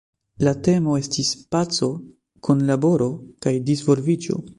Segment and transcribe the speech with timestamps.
[0.45, 1.89] La temo estis "Paco,
[2.47, 3.11] Kunlaboro
[3.47, 4.41] kaj Disvolviĝo".